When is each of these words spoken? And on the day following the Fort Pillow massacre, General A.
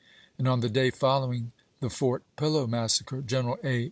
And 0.39 0.47
on 0.47 0.61
the 0.61 0.69
day 0.69 0.89
following 0.89 1.51
the 1.79 1.91
Fort 1.91 2.23
Pillow 2.35 2.65
massacre, 2.65 3.21
General 3.21 3.59
A. 3.63 3.79